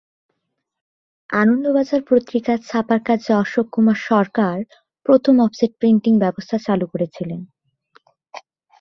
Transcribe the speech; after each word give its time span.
আনন্দবাজার 1.29 2.01
পত্রিকা 2.09 2.53
ছাপার 2.67 2.99
কাজে 3.05 3.31
অশোক 3.33 3.65
কুমার 3.71 3.99
সরকার 4.09 4.57
প্রথম 5.05 5.35
অফসেট 5.39 5.71
প্রিন্টিং 5.79 6.13
ব্যবস্থা 6.19 6.57
চালু 6.67 6.85
করেছিলেন। 6.87 7.41